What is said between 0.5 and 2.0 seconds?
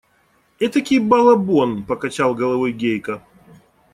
Этакий балабон!–